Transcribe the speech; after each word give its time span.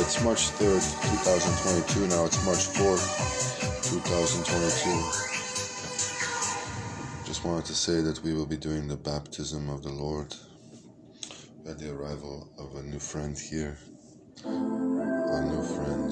it's 0.00 0.24
March 0.24 0.50
3rd, 0.50 0.82
2022. 1.24 2.08
Now 2.08 2.24
it's 2.24 2.44
March 2.44 2.66
4th, 2.74 3.06
2022. 3.90 4.90
Just 7.26 7.44
wanted 7.44 7.66
to 7.66 7.74
say 7.74 8.00
that 8.00 8.20
we 8.24 8.32
will 8.34 8.46
be 8.46 8.56
doing 8.56 8.88
the 8.88 8.96
baptism 8.96 9.68
of 9.68 9.82
the 9.82 9.92
Lord 9.92 10.34
at 11.68 11.78
the 11.78 11.90
arrival 11.92 12.48
of 12.58 12.74
a 12.76 12.82
new 12.82 12.98
friend 12.98 13.38
here. 13.38 13.76
A 14.44 14.48
new 14.48 15.62
friend. 15.62 16.10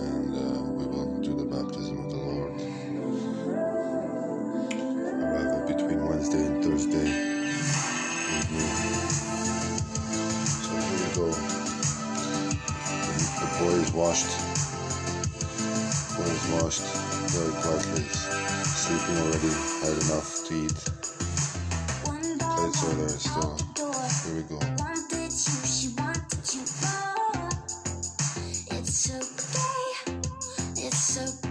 And 0.00 0.34
uh, 0.34 0.62
we 0.72 0.86
will 0.86 1.20
do 1.22 1.36
the 1.36 1.44
baptism 1.44 2.04
of 2.04 2.10
the 2.10 2.16
Lord. 2.16 2.60
Arrival 5.22 5.66
between 5.66 6.04
Wednesday 6.06 6.44
and 6.44 6.62
Thursday 6.64 7.19
Boy 13.60 13.68
is 13.68 13.92
washed. 13.92 14.30
Boy 16.16 16.24
is 16.24 16.46
washed 16.62 16.82
very 17.30 17.52
quietly. 17.62 18.04
Sleeping 18.64 19.18
already. 19.18 19.52
Had 19.82 19.98
enough 20.04 20.44
to 20.48 20.54
eat. 20.54 20.80
Plates 22.56 22.84
are 22.84 22.94
there 22.96 23.08
still. 23.10 23.58
Here 24.26 24.36
we 24.36 24.42
go. 24.44 24.58
It's 28.70 29.10
okay, 29.10 30.14
it's 30.76 31.18
okay. 31.18 31.49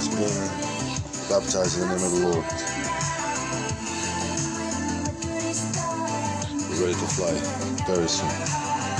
Has 0.00 0.08
been 0.08 1.28
baptized 1.28 1.76
in 1.76 1.86
the 1.86 1.94
name 1.94 2.04
of 2.06 2.12
the 2.12 2.20
Lord. 2.24 2.46
We're 6.70 6.86
ready 6.86 6.94
to 6.94 7.06
fly 7.06 7.84
very 7.86 8.08
soon. 8.08 8.69